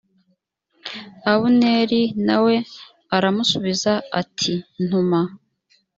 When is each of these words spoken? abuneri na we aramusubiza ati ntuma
abuneri 1.33 2.01
na 2.25 2.37
we 2.45 2.55
aramusubiza 3.15 3.93
ati 4.21 4.53
ntuma 4.85 5.21